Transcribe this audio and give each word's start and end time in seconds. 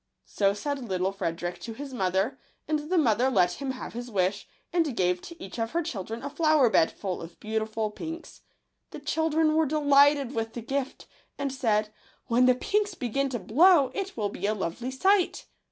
—So 0.25 0.55
said 0.55 0.79
little 0.89 1.11
Frederick 1.11 1.59
to 1.59 1.73
his 1.73 1.93
mother; 1.93 2.39
and 2.67 2.89
the 2.89 2.97
mother 2.97 3.29
let 3.29 3.61
him 3.61 3.69
have 3.69 3.93
his 3.93 4.09
wish, 4.09 4.47
and 4.73 4.97
gave 4.97 5.21
to 5.21 5.39
each 5.43 5.59
of 5.59 5.73
her 5.73 5.83
children 5.83 6.23
a 6.23 6.29
flower 6.31 6.71
bed 6.71 6.91
full 6.91 7.21
of 7.21 7.39
beautiful 7.39 7.91
pinks. 7.91 8.41
The 8.89 8.99
children 8.99 9.53
were 9.53 9.67
delighted 9.67 10.33
with 10.33 10.53
the 10.53 10.61
gift, 10.61 11.05
and 11.37 11.53
said," 11.53 11.93
When 12.29 12.47
the 12.47 12.55
pinks 12.55 12.95
begin 12.95 13.29
to 13.29 13.37
blow, 13.37 13.91
it 13.93 14.17
will 14.17 14.29
be 14.29 14.47
a 14.47 14.55
lovely 14.55 14.89
sight 14.89 15.45